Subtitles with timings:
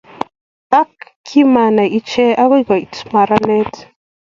[0.79, 0.91] Ak
[1.27, 3.73] kimanai ichek agoi koit maranet